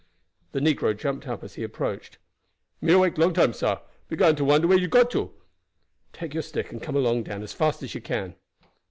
The 0.53 0.59
negro 0.59 0.97
jumped 0.97 1.27
up 1.27 1.43
as 1.43 1.53
he 1.53 1.63
approached. 1.63 2.17
"Me 2.81 2.91
awake 2.93 3.19
long 3.19 3.35
time, 3.35 3.53
sah. 3.53 3.81
Began 4.07 4.35
to 4.37 4.43
wonder 4.43 4.65
where 4.67 4.79
you 4.79 4.85
had 4.85 4.89
got 4.89 5.11
to." 5.11 5.31
"Take 6.11 6.33
your 6.33 6.41
stick 6.41 6.71
and 6.71 6.81
come 6.81 6.95
along, 6.95 7.21
Dan, 7.25 7.43
as 7.43 7.53
fast 7.53 7.83
as 7.83 7.93
you 7.93 8.01
can." 8.01 8.33